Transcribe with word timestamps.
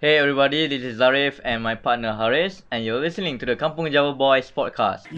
Hey 0.00 0.16
everybody, 0.16 0.68
this 0.68 0.84
is 0.84 1.00
Zarif 1.00 1.40
and 1.42 1.60
my 1.60 1.74
partner 1.74 2.12
Haris, 2.12 2.62
and 2.70 2.84
you're 2.84 3.00
listening 3.00 3.36
to 3.40 3.46
the 3.46 3.56
Kampung 3.56 3.90
Java 3.90 4.14
Boys 4.14 4.48
podcast. 4.48 5.10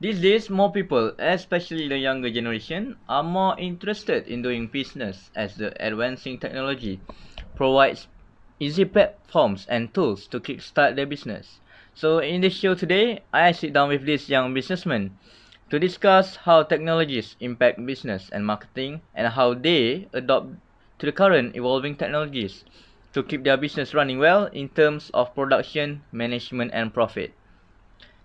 These 0.00 0.20
days, 0.20 0.48
more 0.48 0.70
people, 0.70 1.12
especially 1.18 1.88
the 1.88 1.98
younger 1.98 2.30
generation, 2.30 2.94
are 3.08 3.24
more 3.24 3.58
interested 3.58 4.28
in 4.28 4.42
doing 4.42 4.68
business 4.68 5.32
as 5.34 5.56
the 5.56 5.74
advancing 5.84 6.38
technology 6.38 7.00
provides 7.56 8.06
easy 8.60 8.84
platforms 8.84 9.66
and 9.68 9.92
tools 9.92 10.28
to 10.28 10.38
kickstart 10.38 10.94
their 10.94 11.06
business. 11.06 11.58
So, 11.94 12.20
in 12.20 12.42
this 12.42 12.54
show 12.54 12.76
today, 12.76 13.22
I 13.32 13.50
sit 13.50 13.72
down 13.72 13.88
with 13.88 14.06
this 14.06 14.28
young 14.28 14.54
businessman 14.54 15.18
to 15.68 15.80
discuss 15.80 16.36
how 16.36 16.62
technologies 16.62 17.34
impact 17.40 17.84
business 17.84 18.30
and 18.30 18.46
marketing 18.46 19.00
and 19.16 19.26
how 19.26 19.54
they 19.54 20.06
adopt 20.12 20.54
to 21.00 21.06
the 21.06 21.12
current 21.12 21.56
evolving 21.56 21.96
technologies 21.96 22.64
to 23.14 23.24
keep 23.24 23.42
their 23.42 23.56
business 23.56 23.94
running 23.94 24.20
well 24.20 24.46
in 24.46 24.68
terms 24.68 25.10
of 25.12 25.34
production, 25.34 26.02
management, 26.12 26.70
and 26.72 26.94
profit. 26.94 27.32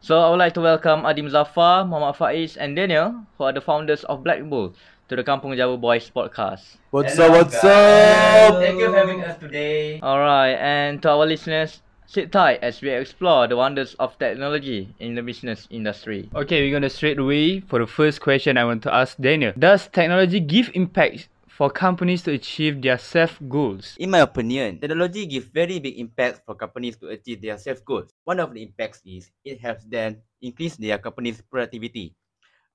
So 0.03 0.20
I 0.20 0.30
would 0.30 0.39
like 0.39 0.53
to 0.55 0.59
welcome 0.59 1.03
Adim 1.03 1.30
Zafar, 1.30 1.85
Muhammad 1.85 2.20
Faiz 2.20 2.57
and 2.59 2.75
Daniel, 2.75 3.23
who 3.38 3.45
are 3.45 3.53
the 3.53 3.62
founders 3.62 4.03
of 4.03 4.21
Black 4.21 4.43
Bull, 4.43 4.76
to 5.07 5.16
the 5.16 5.23
Kampung 5.23 5.55
Java 5.55 5.77
Boys 5.77 6.12
podcast. 6.12 6.76
What's 6.91 7.16
Hello, 7.16 7.39
up? 7.39 7.48
What's 7.48 7.63
guys. 7.63 8.52
up? 8.52 8.59
Thank 8.59 8.81
you 8.81 8.91
for 8.91 8.98
having 8.98 9.23
us 9.23 9.39
today. 9.39 10.02
Alright, 10.02 10.59
and 10.59 11.02
to 11.03 11.09
our 11.09 11.26
listeners, 11.26 11.79
sit 12.05 12.34
tight 12.34 12.60
as 12.62 12.82
we 12.82 12.90
explore 12.90 13.48
the 13.48 13.55
wonders 13.55 13.95
of 13.95 14.20
technology 14.20 14.93
in 14.99 15.15
the 15.15 15.23
business 15.23 15.70
industry. 15.71 16.29
Okay, 16.35 16.60
we're 16.60 16.76
gonna 16.76 16.90
straight 16.90 17.17
away 17.17 17.62
for 17.62 17.79
the 17.79 17.88
first 17.88 18.20
question 18.20 18.57
I 18.57 18.65
want 18.65 18.84
to 18.84 18.93
ask 18.93 19.15
Daniel. 19.15 19.54
Does 19.57 19.88
technology 19.88 20.41
give 20.41 20.70
impact 20.73 21.29
for 21.55 21.70
companies 21.70 22.23
to 22.23 22.32
achieve 22.32 22.82
their 22.82 22.98
self 22.98 23.40
goals? 23.48 23.96
In 23.98 24.09
my 24.09 24.20
opinion, 24.26 24.79
technology 24.82 25.26
gives 25.26 25.48
very 25.48 25.77
big 25.79 25.98
impact 25.99 26.41
for 26.45 26.55
companies 26.55 26.98
to 27.01 27.07
achieve 27.10 27.41
their 27.41 27.57
self 27.57 27.84
goals. 27.85 28.13
One 28.23 28.40
of 28.40 28.54
the 28.54 28.62
impacts 28.63 29.01
is 29.05 29.32
it 29.45 29.62
helps 29.62 29.85
them 29.85 30.21
increase 30.41 30.76
their 30.77 30.98
company's 30.98 31.41
productivity. 31.41 32.15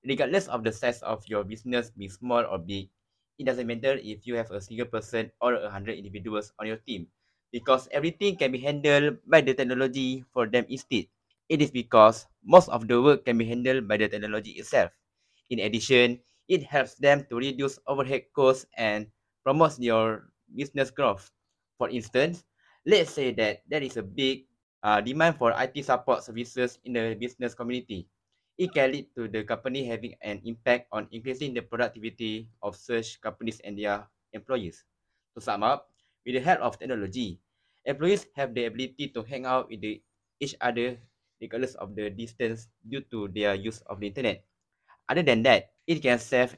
Regardless 0.03 0.47
of 0.47 0.63
the 0.63 0.71
size 0.71 1.01
of 1.03 1.23
your 1.27 1.43
business, 1.43 1.91
be 1.91 2.07
small 2.09 2.45
or 2.45 2.57
big, 2.59 2.89
it 3.39 3.45
doesn't 3.45 3.67
matter 3.67 3.99
if 4.01 4.27
you 4.27 4.35
have 4.35 4.51
a 4.51 4.61
single 4.61 4.87
person 4.87 5.31
or 5.41 5.55
a 5.55 5.69
hundred 5.69 5.97
individuals 5.99 6.53
on 6.59 6.67
your 6.67 6.77
team, 6.87 7.07
because 7.51 7.87
everything 7.91 8.35
can 8.37 8.51
be 8.51 8.59
handled 8.59 9.17
by 9.27 9.41
the 9.41 9.53
technology 9.53 10.23
for 10.33 10.47
them 10.47 10.65
instead. 10.69 11.07
It 11.49 11.61
is 11.61 11.71
because 11.71 12.27
most 12.43 12.69
of 12.69 12.87
the 12.87 13.01
work 13.01 13.25
can 13.25 13.37
be 13.37 13.45
handled 13.45 13.87
by 13.87 13.97
the 13.97 14.07
technology 14.09 14.51
itself. 14.59 14.91
In 15.49 15.59
addition, 15.59 16.21
it 16.49 16.65
helps 16.65 16.95
them 16.97 17.23
to 17.29 17.37
reduce 17.37 17.79
overhead 17.87 18.25
costs 18.33 18.65
and 18.75 19.07
promotes 19.45 19.79
your 19.79 20.33
business 20.55 20.91
growth. 20.91 21.31
For 21.77 21.89
instance, 21.89 22.43
let's 22.85 23.11
say 23.13 23.31
that 23.37 23.63
there 23.69 23.83
is 23.83 23.97
a 23.97 24.03
big 24.03 24.49
uh, 24.83 24.99
demand 25.01 25.37
for 25.37 25.53
IT 25.55 25.83
support 25.83 26.23
services 26.23 26.79
in 26.83 26.93
the 26.93 27.15
business 27.15 27.53
community. 27.55 28.09
It 28.57 28.73
can 28.73 28.91
lead 28.91 29.07
to 29.15 29.29
the 29.29 29.43
company 29.45 29.85
having 29.87 30.15
an 30.21 30.41
impact 30.43 30.89
on 30.91 31.07
increasing 31.11 31.53
the 31.53 31.61
productivity 31.61 32.49
of 32.61 32.75
such 32.75 33.21
companies 33.21 33.61
and 33.63 33.77
their 33.79 34.07
employees. 34.33 34.83
To 35.35 35.41
sum 35.41 35.63
up, 35.63 35.87
with 36.25 36.35
the 36.35 36.41
help 36.43 36.59
of 36.59 36.77
technology, 36.77 37.39
employees 37.85 38.27
have 38.35 38.53
the 38.53 38.65
ability 38.65 39.07
to 39.15 39.23
hang 39.23 39.45
out 39.45 39.69
with 39.69 39.79
the, 39.81 40.01
each 40.41 40.55
other 40.59 40.97
regardless 41.39 41.75
of 41.75 41.95
the 41.95 42.09
distance 42.09 42.67
due 42.83 43.01
to 43.11 43.29
their 43.29 43.55
use 43.55 43.79
of 43.87 44.01
the 44.01 44.07
internet. 44.07 44.43
Other 45.07 45.23
than 45.23 45.43
that, 45.43 45.71
it 45.89 45.99
can 46.05 46.19
save 46.21 46.55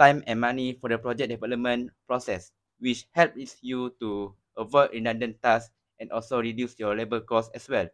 time 0.00 0.24
and 0.26 0.40
money 0.40 0.72
for 0.74 0.88
the 0.88 0.98
project 0.98 1.30
development 1.30 1.92
process, 2.08 2.52
which 2.80 3.06
helps 3.12 3.58
you 3.62 3.92
to 4.00 4.34
avoid 4.56 4.90
redundant 4.92 5.36
tasks 5.44 5.70
and 6.00 6.10
also 6.12 6.40
reduce 6.40 6.78
your 6.80 6.96
labor 6.96 7.20
costs 7.20 7.52
as 7.54 7.68
well. 7.68 7.88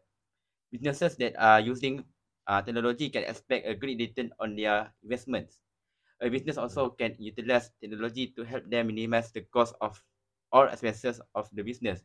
Businesses 0.73 1.17
that 1.19 1.37
are 1.41 1.61
using 1.61 2.05
uh, 2.47 2.63
technology 2.63 3.11
can 3.11 3.25
expect 3.25 3.67
a 3.69 3.75
great 3.75 3.99
return 4.01 4.33
on 4.41 4.57
their 4.57 4.93
investments. 5.03 5.61
A 6.21 6.31
business 6.31 6.59
also 6.59 6.91
can 6.91 7.17
utilize 7.19 7.71
technology 7.81 8.29
to 8.37 8.45
help 8.45 8.69
them 8.71 8.89
minimize 8.89 9.33
the 9.33 9.43
cost 9.43 9.75
of 9.81 10.03
all 10.53 10.69
expenses 10.69 11.21
of 11.35 11.49
the 11.55 11.63
business. 11.65 12.05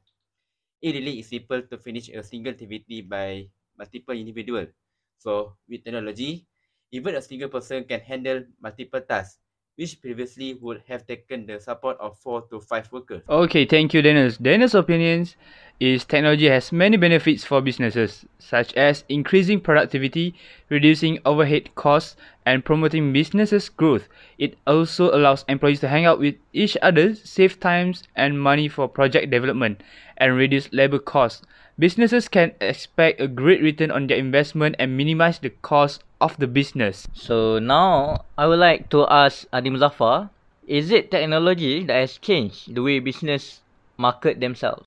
It 0.82 0.94
really 0.94 1.20
is 1.20 1.30
simple 1.30 1.64
to 1.64 1.78
finish 1.80 2.10
a 2.10 2.22
single 2.24 2.54
activity 2.54 3.02
by 3.02 3.50
multiple 3.78 4.14
individuals. 4.16 4.70
So 5.18 5.58
with 5.68 5.84
technology, 5.84 6.46
even 6.94 7.16
a 7.16 7.22
single 7.22 7.50
person 7.50 7.84
can 7.84 8.00
handle 8.00 8.44
multiple 8.62 9.02
tasks, 9.02 9.40
which 9.78 10.00
previously 10.00 10.54
would 10.62 10.84
have 10.88 11.08
taken 11.08 11.48
the 11.48 11.60
support 11.60 11.98
of 12.00 12.16
four 12.20 12.44
to 12.52 12.62
five 12.62 12.88
workers. 12.92 13.24
Okay, 13.28 13.66
thank 13.66 13.96
you, 13.96 14.04
Dennis. 14.04 14.38
Dennis' 14.38 14.76
opinions 14.76 15.36
is 15.80 16.06
technology 16.06 16.48
has 16.48 16.72
many 16.72 16.96
benefits 16.96 17.44
for 17.44 17.62
businesses, 17.62 18.26
such 18.38 18.76
as 18.76 19.04
increasing 19.10 19.60
productivity, 19.60 20.36
reducing 20.70 21.18
overhead 21.26 21.74
costs, 21.74 22.16
and 22.46 22.64
promoting 22.64 23.12
businesses' 23.12 23.70
growth. 23.70 24.08
It 24.38 24.56
also 24.68 25.10
allows 25.10 25.46
employees 25.50 25.80
to 25.80 25.88
hang 25.88 26.06
out 26.06 26.20
with 26.20 26.36
each 26.54 26.78
other, 26.84 27.16
save 27.16 27.60
times 27.60 28.04
and 28.16 28.40
money 28.40 28.68
for 28.68 28.88
project 28.88 29.32
development, 29.32 29.82
and 30.18 30.38
reduce 30.38 30.72
labor 30.72 31.00
costs. 31.00 31.42
Businesses 31.80 32.28
can 32.30 32.52
expect 32.62 33.20
a 33.20 33.28
great 33.28 33.64
return 33.64 33.90
on 33.90 34.06
their 34.06 34.18
investment 34.18 34.76
and 34.78 34.96
minimize 34.96 35.40
the 35.40 35.50
cost 35.50 36.04
of 36.24 36.38
the 36.40 36.48
business. 36.48 37.08
So 37.14 37.60
now, 37.60 38.24
I 38.38 38.48
would 38.48 38.60
like 38.60 38.90
to 38.96 39.06
ask 39.12 39.46
Adi 39.54 39.70
Muzaffar, 39.70 40.30
is 40.66 40.90
it 40.92 41.12
technology 41.12 41.84
that 41.86 42.00
has 42.00 42.18
changed 42.18 42.74
the 42.74 42.82
way 42.82 43.00
business 43.00 43.62
market 43.98 44.40
themselves? 44.40 44.86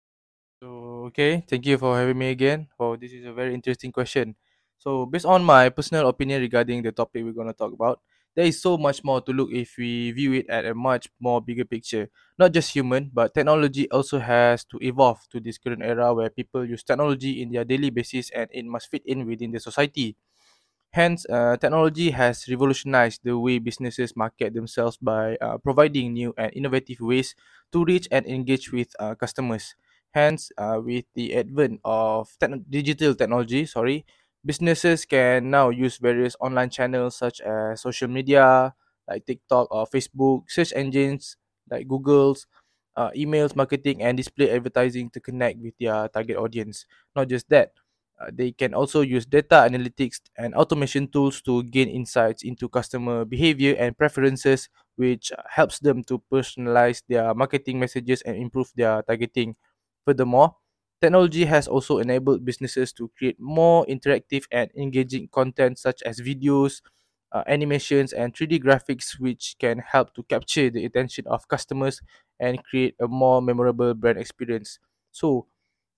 So, 0.63 0.69
okay, 1.13 1.45
thank 1.49 1.67
you 1.67 1.77
for 1.79 1.97
having 1.97 2.17
me 2.19 2.31
again. 2.33 2.69
Oh, 2.81 2.97
this 2.97 3.13
is 3.13 3.25
a 3.27 3.33
very 3.33 3.53
interesting 3.55 3.93
question. 3.93 4.35
So, 4.79 5.05
based 5.07 5.27
on 5.27 5.45
my 5.45 5.69
personal 5.69 6.09
opinion 6.09 6.41
regarding 6.41 6.83
the 6.83 6.93
topic 6.93 7.25
we're 7.25 7.33
to 7.45 7.53
talk 7.53 7.73
about, 7.73 8.01
there 8.35 8.45
is 8.45 8.61
so 8.61 8.77
much 8.77 9.03
more 9.05 9.21
to 9.25 9.33
look 9.33 9.49
if 9.53 9.77
we 9.79 10.13
view 10.13 10.33
it 10.35 10.49
at 10.49 10.65
a 10.65 10.75
much 10.75 11.09
more 11.21 11.41
bigger 11.41 11.65
picture. 11.65 12.09
Not 12.39 12.53
just 12.53 12.73
human, 12.73 13.11
but 13.13 13.33
technology 13.33 13.89
also 13.91 14.19
has 14.19 14.65
to 14.73 14.77
evolve 14.81 15.21
to 15.33 15.41
this 15.41 15.57
current 15.57 15.83
era 15.83 16.13
where 16.13 16.29
people 16.29 16.65
use 16.65 16.85
technology 16.85 17.41
in 17.41 17.51
their 17.53 17.65
daily 17.65 17.89
basis 17.91 18.29
and 18.31 18.49
it 18.53 18.65
must 18.65 18.89
fit 18.91 19.03
in 19.07 19.25
within 19.27 19.53
the 19.53 19.61
society. 19.61 20.17
Hence, 20.97 21.27
uh, 21.29 21.57
technology 21.61 22.11
has 22.11 22.49
revolutionized 22.49 23.21
the 23.23 23.37
way 23.39 23.59
businesses 23.61 24.17
market 24.17 24.55
themselves 24.55 24.97
by 24.97 25.37
uh, 25.45 25.59
providing 25.59 26.15
new 26.15 26.33
and 26.39 26.49
innovative 26.57 27.01
ways 27.01 27.35
to 27.73 27.85
reach 27.85 28.09
and 28.11 28.25
engage 28.27 28.73
with 28.73 28.89
uh, 28.99 29.15
customers. 29.15 29.75
Hence, 30.17 30.49
uh, 30.57 30.81
with 30.83 31.05
the 31.15 31.37
advent 31.37 31.81
of 31.85 32.33
techno- 32.41 32.65
digital 32.71 33.15
technology, 33.15 33.67
sorry, 33.67 34.07
businesses 34.41 35.05
can 35.05 35.51
now 35.51 35.69
use 35.69 35.99
various 35.99 36.33
online 36.41 36.71
channels 36.71 37.17
such 37.21 37.43
as 37.45 37.83
social 37.83 38.09
media 38.09 38.73
like 39.07 39.27
TikTok 39.27 39.69
or 39.71 39.85
Facebook, 39.87 40.49
search 40.49 40.73
engines 40.75 41.37
like 41.71 41.87
Google's, 41.87 42.47
uh, 42.97 43.11
emails, 43.13 43.55
marketing, 43.55 44.01
and 44.03 44.17
display 44.17 44.51
advertising 44.51 45.11
to 45.11 45.21
connect 45.21 45.59
with 45.61 45.75
their 45.79 46.09
target 46.09 46.37
audience. 46.41 46.87
Not 47.15 47.29
just 47.29 47.49
that, 47.51 47.73
uh, 48.21 48.31
they 48.33 48.53
can 48.53 48.75
also 48.75 49.01
use 49.03 49.27
data 49.27 49.67
analytics 49.69 50.21
and 50.39 50.55
automation 50.55 51.09
tools 51.09 51.41
to 51.43 51.63
gain 51.65 51.89
insights 51.89 52.43
into 52.43 52.69
customer 52.69 53.25
behavior 53.25 53.77
and 53.79 53.97
preferences, 53.97 54.69
which 54.97 55.33
helps 55.51 55.79
them 55.81 56.03
to 56.05 56.23
personalize 56.33 57.03
their 57.09 57.35
marketing 57.35 57.79
messages 57.79 58.23
and 58.23 58.37
improve 58.37 58.73
their 58.77 59.03
targeting. 59.03 59.55
Furthermore, 60.07 60.57
technology 61.01 61.45
has 61.45 61.69
also 61.69 61.99
enabled 61.99 62.45
businesses 62.45 62.93
to 62.95 63.11
create 63.19 63.37
more 63.39 63.85
interactive 63.87 64.45
and 64.51 64.71
engaging 64.77 65.29
content 65.29 65.79
such 65.79 66.03
as 66.03 66.21
videos, 66.21 66.81
uh, 67.33 67.43
animations, 67.47 68.13
and 68.13 68.35
3D 68.35 68.59
graphics, 68.59 69.19
which 69.19 69.57
can 69.59 69.79
help 69.79 70.15
to 70.15 70.23
capture 70.25 70.71
the 70.71 70.85
attention 70.85 71.27
of 71.27 71.49
customers 71.49 72.01
and 72.41 72.63
create 72.65 72.95
a 73.01 73.09
more 73.09 73.43
memorable 73.43 73.95
brand 73.95 74.19
experience. 74.19 74.79
So, 75.13 75.47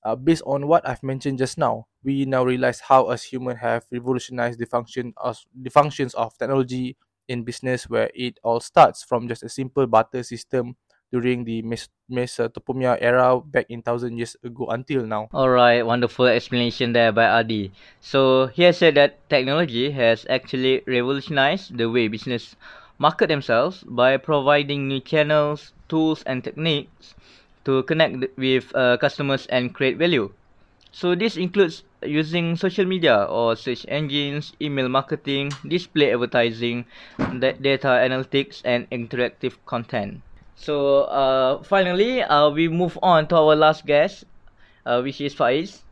uh, 0.04 0.14
based 0.16 0.42
on 0.46 0.66
what 0.66 0.86
I've 0.88 1.02
mentioned 1.02 1.38
just 1.38 1.58
now, 1.58 1.86
we 2.04 2.24
now 2.24 2.44
realize 2.44 2.80
how 2.80 3.06
us 3.06 3.22
humans 3.24 3.58
have 3.60 3.84
revolutionized 3.90 4.58
the 4.58 4.66
function 4.66 5.12
of 5.16 5.38
the 5.54 5.70
functions 5.70 6.14
of 6.14 6.36
technology 6.38 6.96
in 7.28 7.44
business, 7.44 7.88
where 7.88 8.10
it 8.14 8.38
all 8.42 8.60
starts 8.60 9.02
from 9.02 9.28
just 9.28 9.42
a 9.42 9.48
simple 9.48 9.86
barter 9.86 10.22
system 10.22 10.76
during 11.12 11.44
the 11.44 11.62
Mes- 11.62 11.88
Mesopotamia 12.08 12.96
era 13.00 13.40
back 13.40 13.66
in 13.68 13.82
thousand 13.82 14.16
years 14.16 14.36
ago 14.44 14.66
until 14.68 15.04
now. 15.04 15.28
Alright, 15.32 15.84
wonderful 15.84 16.26
explanation 16.26 16.92
there 16.92 17.12
by 17.12 17.26
Adi. 17.26 17.72
So 18.00 18.46
he 18.48 18.62
has 18.64 18.78
said 18.78 18.94
that 18.96 19.28
technology 19.28 19.90
has 19.92 20.26
actually 20.28 20.82
revolutionized 20.86 21.76
the 21.76 21.90
way 21.90 22.08
business 22.08 22.56
market 22.98 23.28
themselves 23.28 23.84
by 23.84 24.16
providing 24.16 24.88
new 24.88 25.00
channels, 25.00 25.72
tools 25.88 26.22
and 26.24 26.44
techniques 26.44 27.14
to 27.68 27.82
connect 27.84 28.16
with 28.38 28.72
uh, 28.74 28.96
customers 28.96 29.46
and 29.52 29.74
create 29.74 29.98
value. 29.98 30.32
So 30.92 31.14
this 31.14 31.36
includes 31.36 31.84
using 32.02 32.56
social 32.56 32.84
media 32.86 33.24
or 33.28 33.56
search 33.56 33.84
engines, 33.88 34.52
email 34.60 34.88
marketing, 34.88 35.52
display 35.68 36.12
advertising, 36.12 36.86
data 37.40 37.88
analytics, 38.02 38.62
and 38.64 38.88
interactive 38.90 39.54
content. 39.66 40.20
So 40.56 41.04
uh, 41.04 41.62
finally, 41.62 42.22
uh, 42.22 42.50
we 42.50 42.68
move 42.68 42.98
on 43.02 43.28
to 43.28 43.36
our 43.36 43.56
last 43.56 43.86
guest, 43.86 44.24
uh, 44.86 45.00
which 45.02 45.20
is 45.20 45.34
Faiz. 45.34 45.82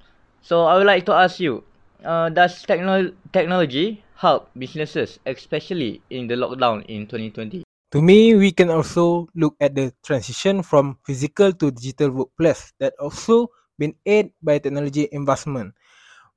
So 0.42 0.64
I 0.64 0.76
would 0.78 0.86
like 0.86 1.06
to 1.06 1.12
ask 1.12 1.40
you, 1.40 1.64
uh, 2.04 2.30
does 2.30 2.62
techno- 2.62 3.12
technology 3.32 4.02
help 4.16 4.50
businesses, 4.58 5.18
especially 5.26 6.02
in 6.10 6.26
the 6.26 6.34
lockdown 6.34 6.84
in 6.86 7.06
2020? 7.06 7.65
To 7.94 8.02
me, 8.02 8.34
we 8.34 8.50
can 8.52 8.70
also 8.70 9.26
look 9.34 9.54
at 9.60 9.74
the 9.74 9.94
transition 10.02 10.62
from 10.62 10.98
physical 11.06 11.52
to 11.54 11.70
digital 11.70 12.10
workplace 12.10 12.72
that 12.78 12.94
also 12.98 13.50
been 13.78 13.94
aided 14.06 14.32
by 14.42 14.58
technology 14.58 15.08
investment. 15.12 15.74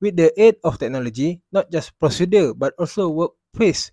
With 0.01 0.15
the 0.17 0.31
aid 0.39 0.57
of 0.63 0.77
technology, 0.79 1.41
not 1.51 1.71
just 1.71 1.97
procedure 1.99 2.53
but 2.53 2.73
also 2.79 3.09
workplace 3.09 3.91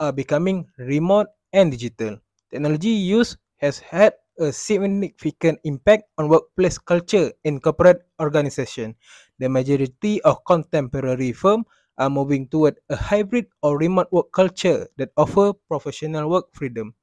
are 0.00 0.12
becoming 0.12 0.68
remote 0.78 1.28
and 1.52 1.72
digital. 1.72 2.18
Technology 2.50 2.90
use 2.92 3.36
has 3.58 3.78
had 3.80 4.14
a 4.38 4.52
significant 4.52 5.60
impact 5.64 6.04
on 6.18 6.28
workplace 6.28 6.78
culture 6.78 7.32
in 7.44 7.60
corporate 7.60 8.02
organization. 8.20 8.96
The 9.38 9.48
majority 9.48 10.22
of 10.22 10.44
contemporary 10.44 11.32
firms 11.32 11.66
are 11.98 12.10
moving 12.10 12.48
toward 12.48 12.78
a 12.90 12.96
hybrid 12.96 13.46
or 13.62 13.78
remote 13.78 14.08
work 14.12 14.32
culture 14.32 14.88
that 14.96 15.12
offer 15.16 15.52
professional 15.68 16.28
work 16.30 16.46
freedom. 16.52 16.94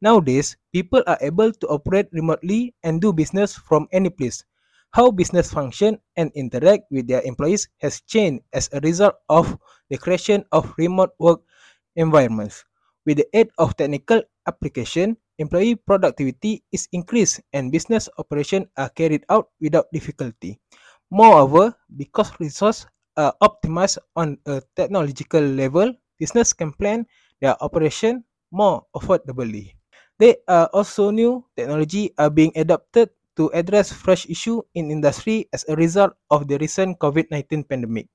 Nowadays, 0.00 0.56
people 0.72 1.02
are 1.06 1.18
able 1.20 1.52
to 1.52 1.66
operate 1.68 2.06
remotely 2.12 2.74
and 2.82 3.00
do 3.00 3.12
business 3.12 3.56
from 3.56 3.88
any 3.92 4.10
place. 4.10 4.44
How 4.90 5.10
business 5.10 5.52
function 5.52 5.98
and 6.16 6.32
interact 6.34 6.88
with 6.90 7.08
their 7.08 7.20
employees 7.22 7.68
has 7.78 8.00
changed 8.00 8.44
as 8.52 8.70
a 8.72 8.80
result 8.80 9.16
of 9.28 9.58
the 9.90 9.98
creation 9.98 10.44
of 10.52 10.72
remote 10.78 11.12
work 11.18 11.42
environments. 11.96 12.64
With 13.04 13.18
the 13.18 13.28
aid 13.34 13.50
of 13.58 13.76
technical 13.76 14.22
application, 14.46 15.16
employee 15.38 15.76
productivity 15.76 16.62
is 16.72 16.88
increased 16.92 17.40
and 17.52 17.72
business 17.72 18.08
operations 18.18 18.66
are 18.76 18.88
carried 18.90 19.24
out 19.28 19.50
without 19.60 19.90
difficulty. 19.92 20.60
Moreover, 21.10 21.74
because 21.96 22.32
resources 22.38 22.86
Uh, 23.18 23.34
are 23.34 23.50
optimized 23.50 23.98
on 24.14 24.38
a 24.46 24.62
technological 24.78 25.42
level, 25.42 25.90
business 26.22 26.54
can 26.54 26.70
plan 26.70 27.02
their 27.42 27.58
operation 27.58 28.22
more 28.54 28.86
affordably. 28.94 29.74
There 30.22 30.38
are 30.46 30.70
also 30.70 31.10
new 31.10 31.42
technology 31.58 32.14
are 32.14 32.30
being 32.30 32.54
adopted 32.54 33.10
to 33.34 33.50
address 33.58 33.90
fresh 33.90 34.22
issue 34.30 34.62
in 34.78 34.94
industry 34.94 35.50
as 35.50 35.66
a 35.66 35.74
result 35.74 36.14
of 36.30 36.46
the 36.46 36.62
recent 36.62 37.02
COVID-19 37.02 37.66
pandemic, 37.66 38.06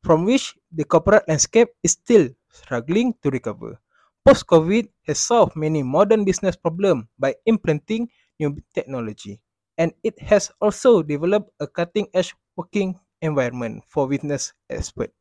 from 0.00 0.24
which 0.24 0.56
the 0.72 0.88
corporate 0.88 1.28
landscape 1.28 1.68
is 1.84 2.00
still 2.00 2.32
struggling 2.48 3.12
to 3.20 3.28
recover. 3.28 3.76
Post-COVID 4.24 4.88
has 5.04 5.20
solved 5.20 5.60
many 5.60 5.84
modern 5.84 6.24
business 6.24 6.56
problems 6.56 7.04
by 7.20 7.36
implementing 7.44 8.08
new 8.40 8.56
technology, 8.72 9.44
and 9.76 9.92
it 10.00 10.16
has 10.24 10.48
also 10.64 11.04
developed 11.04 11.52
a 11.60 11.68
cutting-edge 11.68 12.32
working 12.56 12.96
environment 13.22 13.82
for 13.88 14.08
business 14.08 14.52
experts. 14.70 15.12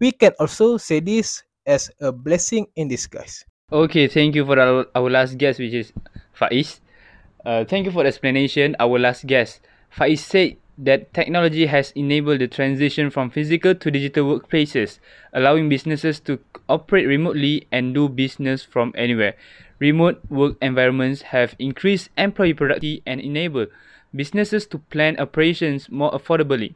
We 0.00 0.12
can 0.12 0.32
also 0.38 0.76
say 0.76 1.00
this 1.00 1.42
as 1.66 1.90
a 2.00 2.12
blessing 2.12 2.66
in 2.76 2.88
disguise. 2.88 3.44
Okay, 3.70 4.08
thank 4.08 4.34
you 4.34 4.44
for 4.44 4.58
our, 4.58 4.86
our 4.94 5.10
last 5.10 5.38
guest, 5.38 5.58
which 5.58 5.74
is 5.74 5.92
Faiz. 6.34 6.80
Uh, 7.44 7.64
thank 7.64 7.86
you 7.86 7.92
for 7.92 8.02
the 8.02 8.08
explanation. 8.08 8.74
Our 8.80 8.98
last 8.98 9.26
guest, 9.26 9.60
Faiz 9.94 10.18
said 10.18 10.56
that 10.78 11.12
technology 11.12 11.66
has 11.66 11.92
enabled 11.92 12.40
the 12.40 12.48
transition 12.48 13.10
from 13.10 13.30
physical 13.30 13.74
to 13.74 13.90
digital 13.90 14.24
workplaces, 14.24 14.98
allowing 15.32 15.68
businesses 15.68 16.18
to 16.20 16.40
operate 16.68 17.06
remotely 17.06 17.66
and 17.70 17.94
do 17.94 18.08
business 18.08 18.64
from 18.64 18.92
anywhere. 18.96 19.34
Remote 19.78 20.20
work 20.28 20.56
environments 20.60 21.22
have 21.22 21.54
increased 21.58 22.08
employee 22.16 22.54
productivity 22.54 23.02
and 23.06 23.20
enable 23.20 23.66
businesses 24.14 24.66
to 24.66 24.78
plan 24.78 25.18
operations 25.20 25.90
more 25.90 26.10
affordably. 26.12 26.74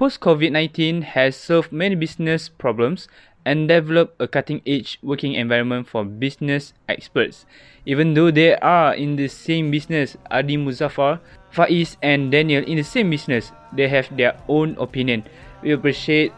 Post 0.00 0.24
COVID 0.24 0.48
19 0.56 1.12
has 1.12 1.36
solved 1.36 1.76
many 1.76 1.94
business 1.94 2.48
problems 2.48 3.06
and 3.44 3.68
developed 3.68 4.16
a 4.16 4.26
cutting 4.26 4.62
edge 4.64 4.96
working 5.02 5.34
environment 5.34 5.86
for 5.86 6.08
business 6.08 6.72
experts. 6.88 7.44
Even 7.84 8.14
though 8.14 8.30
they 8.30 8.56
are 8.64 8.94
in 8.94 9.16
the 9.16 9.28
same 9.28 9.70
business, 9.70 10.16
Adi 10.30 10.56
Muzaffar, 10.56 11.20
Faiz, 11.52 12.00
and 12.00 12.32
Daniel 12.32 12.64
in 12.64 12.78
the 12.78 12.82
same 12.82 13.10
business, 13.10 13.52
they 13.74 13.88
have 13.88 14.08
their 14.16 14.40
own 14.48 14.74
opinion. 14.80 15.22
We 15.60 15.72
appreciate 15.72 16.32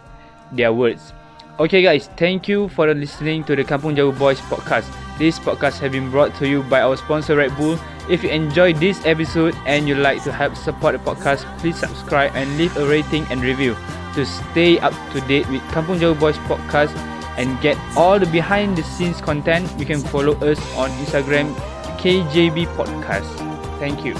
their 0.51 0.73
words. 0.73 1.13
Okay, 1.61 1.83
guys, 1.83 2.11
thank 2.17 2.49
you 2.49 2.67
for 2.71 2.93
listening 2.93 3.45
to 3.45 3.55
the 3.55 3.63
Kampung 3.63 3.95
Jauh 3.95 4.11
Boys 4.19 4.41
podcast. 4.51 4.91
This 5.23 5.39
podcast 5.39 5.79
has 5.79 5.93
been 5.93 6.11
brought 6.11 6.35
to 6.43 6.49
you 6.49 6.65
by 6.65 6.83
our 6.83 6.97
sponsor 6.97 7.37
Red 7.37 7.57
Bull. 7.57 7.79
If 8.11 8.25
you 8.25 8.31
enjoyed 8.31 8.79
this 8.79 9.07
episode 9.07 9.55
and 9.67 9.87
you'd 9.87 10.03
like 10.03 10.25
to 10.25 10.33
help 10.33 10.57
support 10.57 10.99
the 10.99 10.99
podcast, 10.99 11.47
please 11.59 11.79
subscribe 11.79 12.35
and 12.35 12.59
leave 12.59 12.77
a 12.77 12.85
rating 12.85 13.23
and 13.31 13.41
review 13.41 13.77
to 14.17 14.27
stay 14.27 14.81
up 14.81 14.93
to 15.13 15.21
date 15.31 15.49
with 15.49 15.63
Kampung 15.71 16.03
Jauh 16.03 16.19
Boys 16.19 16.35
podcast 16.51 16.91
and 17.39 17.55
get 17.61 17.79
all 17.97 18.19
the 18.19 18.27
behind 18.27 18.77
the 18.77 18.83
scenes 18.83 19.21
content. 19.21 19.71
You 19.79 19.87
can 19.87 20.01
follow 20.01 20.35
us 20.43 20.59
on 20.75 20.91
Instagram 20.99 21.55
KJB 22.03 22.67
Podcast. 22.75 23.31
Thank 23.79 24.05
you. 24.05 24.19